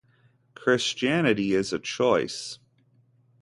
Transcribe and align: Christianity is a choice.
Christianity 0.55 1.53
is 1.53 1.71
a 1.71 1.77
choice. 1.77 2.57